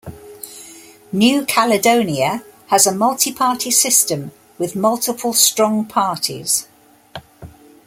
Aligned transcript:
New 1.11 1.45
Caledonia 1.45 2.43
has 2.69 2.87
a 2.87 2.91
multi-party 2.91 3.69
system, 3.69 4.31
with 4.57 4.75
multiple 4.75 5.31
strong 5.31 5.85
parties. 5.85 6.65